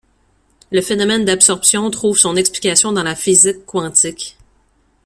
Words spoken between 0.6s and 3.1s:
Le phénomène d’absorption trouve son explication dans